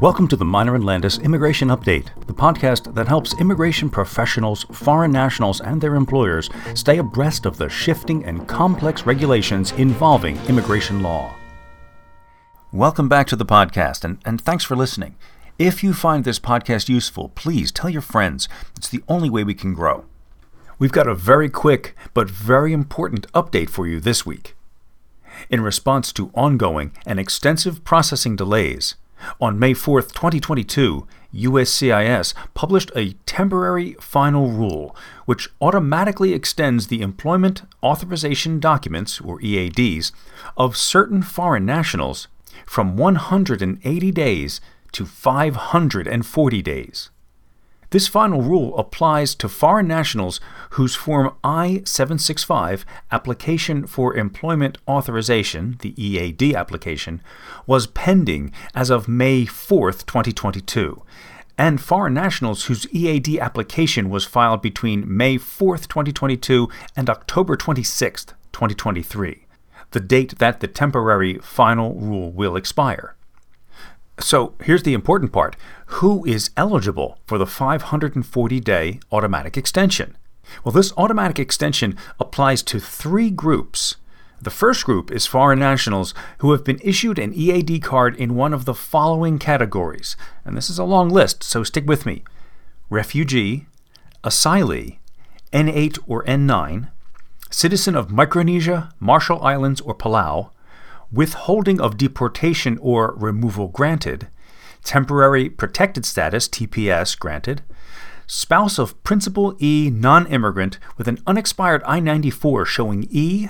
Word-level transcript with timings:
Welcome 0.00 0.28
to 0.28 0.36
the 0.36 0.46
Miner 0.46 0.74
and 0.74 0.82
Landis 0.82 1.18
Immigration 1.18 1.68
Update, 1.68 2.06
the 2.26 2.32
podcast 2.32 2.94
that 2.94 3.06
helps 3.06 3.38
immigration 3.38 3.90
professionals, 3.90 4.64
foreign 4.72 5.12
nationals, 5.12 5.60
and 5.60 5.78
their 5.78 5.94
employers 5.94 6.48
stay 6.74 6.96
abreast 6.96 7.44
of 7.44 7.58
the 7.58 7.68
shifting 7.68 8.24
and 8.24 8.48
complex 8.48 9.04
regulations 9.04 9.72
involving 9.72 10.38
immigration 10.46 11.02
law. 11.02 11.34
Welcome 12.72 13.10
back 13.10 13.26
to 13.26 13.36
the 13.36 13.44
podcast, 13.44 14.02
and, 14.02 14.16
and 14.24 14.40
thanks 14.40 14.64
for 14.64 14.74
listening. 14.74 15.16
If 15.58 15.84
you 15.84 15.92
find 15.92 16.24
this 16.24 16.40
podcast 16.40 16.88
useful, 16.88 17.28
please 17.34 17.70
tell 17.70 17.90
your 17.90 18.00
friends. 18.00 18.48
It's 18.78 18.88
the 18.88 19.04
only 19.06 19.28
way 19.28 19.44
we 19.44 19.52
can 19.52 19.74
grow. 19.74 20.06
We've 20.78 20.92
got 20.92 21.08
a 21.08 21.14
very 21.14 21.50
quick 21.50 21.94
but 22.14 22.30
very 22.30 22.72
important 22.72 23.30
update 23.32 23.68
for 23.68 23.86
you 23.86 24.00
this 24.00 24.24
week. 24.24 24.56
In 25.50 25.60
response 25.60 26.10
to 26.14 26.30
ongoing 26.32 26.92
and 27.04 27.20
extensive 27.20 27.84
processing 27.84 28.34
delays, 28.34 28.94
on 29.40 29.58
May 29.58 29.74
4, 29.74 30.02
2022, 30.02 31.06
USCIS 31.34 32.34
published 32.54 32.90
a 32.96 33.12
temporary 33.26 33.94
final 34.00 34.50
rule 34.50 34.96
which 35.26 35.48
automatically 35.60 36.32
extends 36.32 36.88
the 36.88 37.02
employment 37.02 37.62
authorization 37.82 38.58
documents, 38.58 39.20
or 39.20 39.40
EADs, 39.40 40.12
of 40.56 40.76
certain 40.76 41.22
foreign 41.22 41.64
nationals 41.64 42.28
from 42.66 42.96
180 42.96 44.10
days 44.10 44.60
to 44.92 45.06
540 45.06 46.62
days. 46.62 47.10
This 47.90 48.06
final 48.06 48.40
rule 48.40 48.78
applies 48.78 49.34
to 49.34 49.48
foreign 49.48 49.88
nationals 49.88 50.40
whose 50.70 50.94
Form 50.94 51.34
I 51.42 51.82
765 51.84 52.86
application 53.10 53.84
for 53.88 54.16
employment 54.16 54.78
authorization, 54.86 55.76
the 55.80 56.00
EAD 56.00 56.54
application, 56.54 57.20
was 57.66 57.88
pending 57.88 58.52
as 58.76 58.90
of 58.90 59.08
May 59.08 59.44
4, 59.44 59.90
2022, 59.90 61.02
and 61.58 61.80
foreign 61.80 62.14
nationals 62.14 62.66
whose 62.66 62.86
EAD 62.94 63.40
application 63.40 64.08
was 64.08 64.24
filed 64.24 64.62
between 64.62 65.16
May 65.16 65.36
4, 65.36 65.78
2022 65.78 66.68
and 66.94 67.10
October 67.10 67.56
26, 67.56 68.26
2023, 68.52 69.46
the 69.90 70.00
date 70.00 70.38
that 70.38 70.60
the 70.60 70.68
temporary 70.68 71.38
final 71.38 71.94
rule 71.94 72.30
will 72.30 72.54
expire. 72.54 73.16
So 74.20 74.54
here's 74.62 74.82
the 74.82 74.94
important 74.94 75.32
part 75.32 75.56
who 75.86 76.24
is 76.24 76.50
eligible 76.56 77.18
for 77.26 77.38
the 77.38 77.46
540 77.46 78.60
day 78.60 79.00
automatic 79.10 79.56
extension? 79.56 80.16
Well, 80.64 80.72
this 80.72 80.92
automatic 80.96 81.38
extension 81.38 81.96
applies 82.18 82.62
to 82.64 82.80
three 82.80 83.30
groups. 83.30 83.96
The 84.42 84.50
first 84.50 84.84
group 84.84 85.10
is 85.10 85.26
foreign 85.26 85.58
nationals 85.58 86.14
who 86.38 86.52
have 86.52 86.64
been 86.64 86.80
issued 86.82 87.18
an 87.18 87.34
EAD 87.34 87.82
card 87.82 88.16
in 88.16 88.34
one 88.34 88.52
of 88.52 88.64
the 88.64 88.74
following 88.74 89.38
categories. 89.38 90.16
And 90.44 90.56
this 90.56 90.70
is 90.70 90.78
a 90.78 90.84
long 90.84 91.10
list, 91.10 91.42
so 91.42 91.62
stick 91.62 91.86
with 91.86 92.06
me 92.06 92.22
refugee, 92.88 93.66
asylee, 94.24 94.98
N8 95.52 95.98
or 96.06 96.24
N9, 96.24 96.88
citizen 97.50 97.94
of 97.94 98.10
Micronesia, 98.10 98.90
Marshall 98.98 99.42
Islands, 99.42 99.80
or 99.80 99.94
Palau, 99.94 100.50
withholding 101.12 101.80
of 101.80 101.96
deportation 101.96 102.78
or 102.80 103.14
removal 103.16 103.68
granted, 103.68 104.28
temporary 104.84 105.48
protected 105.48 106.04
status 106.04 106.48
TPS 106.48 107.18
granted, 107.18 107.62
spouse 108.26 108.78
of 108.78 109.02
principal 109.02 109.56
E 109.58 109.90
non 109.92 110.26
immigrant 110.26 110.78
with 110.96 111.08
an 111.08 111.18
unexpired 111.26 111.82
I 111.84 112.00
94 112.00 112.64
showing 112.64 113.08
E, 113.10 113.48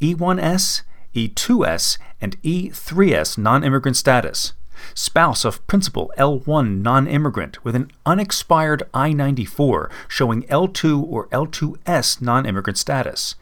E1S, 0.00 0.82
E2S, 1.14 1.98
and 2.20 2.40
E3S 2.42 3.36
non 3.36 3.64
immigrant 3.64 3.96
status, 3.96 4.52
spouse 4.94 5.44
of 5.44 5.64
principal 5.66 6.12
L1 6.16 6.82
non 6.82 7.06
immigrant 7.06 7.64
with 7.64 7.74
an 7.74 7.90
unexpired 8.06 8.84
I 8.94 9.12
94 9.12 9.90
showing 10.08 10.44
L2 10.44 11.02
or 11.02 11.26
L2S 11.28 12.22
non 12.22 12.46
immigrant 12.46 12.78
status, 12.78 13.34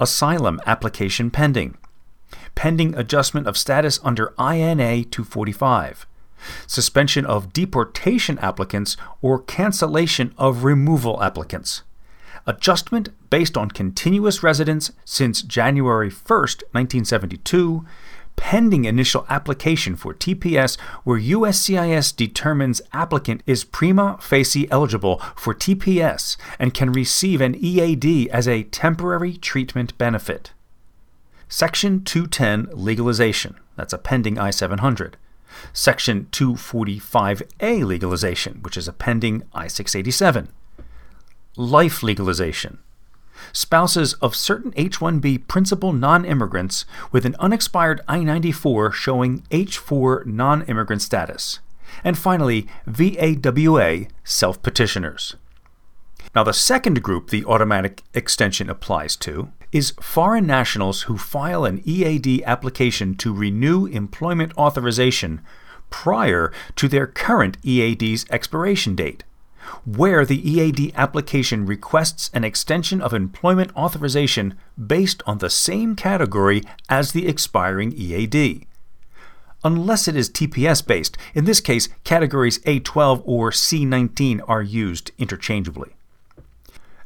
asylum 0.00 0.60
application 0.66 1.30
pending 1.30 1.76
pending 2.64 2.94
adjustment 2.96 3.46
of 3.46 3.58
status 3.58 4.00
under 4.02 4.32
INA 4.38 5.04
245, 5.04 6.06
suspension 6.66 7.26
of 7.26 7.52
deportation 7.52 8.38
applicants 8.38 8.96
or 9.20 9.38
cancellation 9.38 10.32
of 10.38 10.64
removal 10.64 11.22
applicants, 11.22 11.82
adjustment 12.46 13.10
based 13.28 13.58
on 13.58 13.68
continuous 13.68 14.42
residence 14.42 14.92
since 15.04 15.42
January 15.42 16.08
1, 16.08 16.16
1972, 16.16 17.84
pending 18.34 18.86
initial 18.86 19.26
application 19.28 19.94
for 19.94 20.14
TPS 20.14 20.80
where 21.04 21.20
USCIS 21.20 22.16
determines 22.16 22.80
applicant 22.94 23.42
is 23.44 23.62
prima 23.62 24.16
facie 24.22 24.70
eligible 24.70 25.18
for 25.36 25.52
TPS 25.54 26.38
and 26.58 26.72
can 26.72 26.92
receive 26.92 27.42
an 27.42 27.54
EAD 27.62 28.30
as 28.30 28.48
a 28.48 28.62
temporary 28.62 29.36
treatment 29.36 29.98
benefit. 29.98 30.52
Section 31.56 32.02
210 32.02 32.76
legalization. 32.76 33.54
That's 33.76 33.92
a 33.92 33.98
pending 33.98 34.40
I 34.40 34.50
700. 34.50 35.16
Section 35.72 36.26
245A 36.32 37.84
legalization, 37.84 38.58
which 38.62 38.76
is 38.76 38.88
a 38.88 38.92
pending 38.92 39.44
I 39.54 39.68
687. 39.68 40.48
Life 41.56 42.02
legalization. 42.02 42.80
Spouses 43.52 44.14
of 44.14 44.34
certain 44.34 44.74
H 44.74 44.98
1B 44.98 45.46
principal 45.46 45.92
non 45.92 46.24
immigrants 46.24 46.86
with 47.12 47.24
an 47.24 47.36
unexpired 47.38 48.00
I 48.08 48.24
94 48.24 48.90
showing 48.90 49.44
H 49.52 49.78
4 49.78 50.24
non 50.26 50.62
immigrant 50.62 51.02
status. 51.02 51.60
And 52.02 52.18
finally, 52.18 52.66
VAWA 52.88 54.08
self 54.24 54.60
petitioners. 54.60 55.36
Now, 56.34 56.42
the 56.42 56.52
second 56.52 57.00
group 57.00 57.30
the 57.30 57.44
automatic 57.44 58.02
extension 58.12 58.68
applies 58.68 59.14
to 59.16 59.52
is 59.70 59.92
foreign 60.00 60.46
nationals 60.46 61.02
who 61.02 61.16
file 61.16 61.64
an 61.64 61.80
EAD 61.84 62.42
application 62.44 63.14
to 63.16 63.32
renew 63.32 63.86
employment 63.86 64.56
authorization 64.58 65.40
prior 65.90 66.52
to 66.74 66.88
their 66.88 67.06
current 67.06 67.56
EAD's 67.62 68.26
expiration 68.30 68.96
date, 68.96 69.22
where 69.84 70.24
the 70.24 70.50
EAD 70.50 70.92
application 70.96 71.66
requests 71.66 72.30
an 72.34 72.42
extension 72.42 73.00
of 73.00 73.14
employment 73.14 73.74
authorization 73.76 74.54
based 74.76 75.22
on 75.26 75.38
the 75.38 75.50
same 75.50 75.94
category 75.94 76.62
as 76.88 77.12
the 77.12 77.28
expiring 77.28 77.92
EAD. 77.92 78.66
Unless 79.62 80.08
it 80.08 80.16
is 80.16 80.28
TPS 80.28 80.84
based, 80.84 81.16
in 81.32 81.44
this 81.44 81.60
case, 81.60 81.88
categories 82.02 82.58
A12 82.60 83.22
or 83.24 83.52
C19 83.52 84.40
are 84.48 84.62
used 84.62 85.12
interchangeably. 85.16 85.94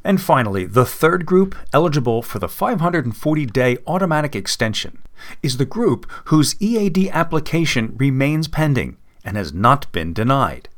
And 0.03 0.21
finally, 0.21 0.65
the 0.65 0.85
third 0.85 1.25
group 1.25 1.55
eligible 1.73 2.21
for 2.21 2.39
the 2.39 2.47
540 2.47 3.45
day 3.47 3.77
automatic 3.85 4.35
extension 4.35 4.99
is 5.43 5.57
the 5.57 5.65
group 5.65 6.09
whose 6.25 6.55
EAD 6.61 7.09
application 7.09 7.95
remains 7.97 8.47
pending 8.47 8.97
and 9.25 9.35
has 9.35 9.53
not 9.53 9.91
been 9.91 10.13
denied. 10.13 10.69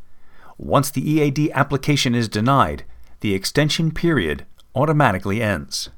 Once 0.58 0.90
the 0.90 1.08
EAD 1.08 1.52
application 1.54 2.16
is 2.16 2.28
denied, 2.28 2.84
the 3.20 3.34
extension 3.34 3.92
period 3.92 4.46
automatically 4.76 5.42
ends. 5.42 5.90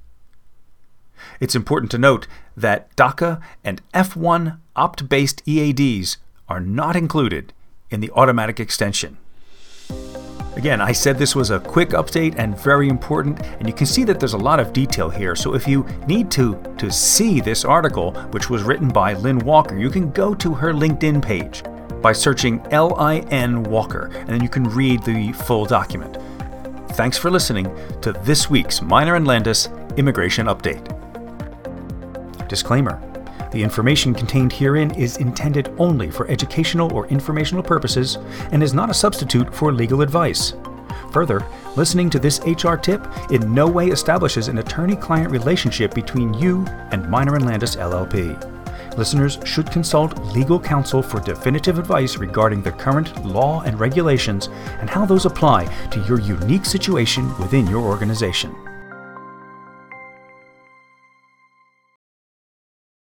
It's 1.39 1.55
important 1.55 1.91
to 1.91 1.97
note 1.97 2.27
that 2.55 2.93
DACA 2.95 3.41
and 3.63 3.81
F1 3.93 4.57
OPT 4.75 5.09
based 5.09 5.45
EADs 5.45 6.17
are 6.49 6.59
not 6.59 6.95
included 6.95 7.53
in 7.89 8.01
the 8.01 8.11
automatic 8.11 8.59
extension. 8.59 9.17
Again, 10.55 10.81
I 10.81 10.91
said 10.91 11.17
this 11.17 11.35
was 11.35 11.49
a 11.49 11.59
quick 11.59 11.89
update 11.89 12.35
and 12.37 12.57
very 12.57 12.87
important, 12.87 13.41
and 13.41 13.67
you 13.67 13.73
can 13.73 13.87
see 13.87 14.03
that 14.03 14.19
there's 14.19 14.33
a 14.33 14.37
lot 14.37 14.59
of 14.59 14.71
detail 14.71 15.09
here. 15.09 15.35
So 15.35 15.55
if 15.55 15.67
you 15.67 15.85
need 16.07 16.29
to 16.31 16.55
to 16.77 16.91
see 16.91 17.41
this 17.41 17.65
article, 17.65 18.11
which 18.31 18.49
was 18.49 18.61
written 18.61 18.87
by 18.87 19.13
Lynn 19.13 19.39
Walker, 19.39 19.75
you 19.75 19.89
can 19.89 20.11
go 20.11 20.35
to 20.35 20.53
her 20.53 20.71
LinkedIn 20.71 21.23
page 21.23 21.63
by 22.01 22.13
searching 22.13 22.61
L-I-N 22.69 23.63
Walker, 23.63 24.11
and 24.13 24.29
then 24.29 24.43
you 24.43 24.49
can 24.49 24.65
read 24.65 25.01
the 25.03 25.31
full 25.31 25.65
document. 25.65 26.17
Thanks 26.91 27.17
for 27.17 27.31
listening 27.31 27.65
to 28.01 28.11
this 28.11 28.49
week's 28.49 28.81
Miner 28.81 29.15
and 29.15 29.25
Landis 29.25 29.69
Immigration 29.97 30.45
Update. 30.45 30.87
Disclaimer. 32.47 33.12
The 33.53 33.61
information 33.61 34.15
contained 34.15 34.51
herein 34.51 34.95
is 34.95 35.17
intended 35.17 35.71
only 35.77 36.09
for 36.09 36.27
educational 36.27 36.91
or 36.91 37.05
informational 37.07 37.61
purposes 37.61 38.17
and 38.51 38.63
is 38.63 38.73
not 38.73 38.89
a 38.89 38.95
substitute 38.95 39.53
for 39.53 39.71
legal 39.71 40.01
advice. 40.01 40.53
Further, 41.11 41.45
listening 41.75 42.09
to 42.09 42.19
this 42.19 42.39
HR 42.47 42.73
tip 42.73 43.07
in 43.29 43.53
no 43.53 43.67
way 43.67 43.89
establishes 43.89 44.47
an 44.47 44.57
attorney 44.57 44.95
client 44.95 45.29
relationship 45.29 45.93
between 45.93 46.33
you 46.33 46.65
and 46.89 47.07
Miner 47.07 47.35
and 47.35 47.45
Landis 47.45 47.75
LLP. 47.75 48.97
Listeners 48.97 49.37
should 49.45 49.69
consult 49.69 50.17
legal 50.35 50.59
counsel 50.59 51.03
for 51.03 51.19
definitive 51.19 51.77
advice 51.77 52.17
regarding 52.17 52.63
the 52.63 52.71
current 52.71 53.23
law 53.23 53.61
and 53.61 53.79
regulations 53.79 54.49
and 54.79 54.89
how 54.89 55.05
those 55.05 55.27
apply 55.27 55.65
to 55.91 55.99
your 56.07 56.19
unique 56.19 56.65
situation 56.65 57.29
within 57.37 57.67
your 57.67 57.83
organization. 57.83 58.55